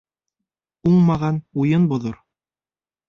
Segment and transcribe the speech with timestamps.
[0.91, 2.21] Уңмаған уйын боҙор.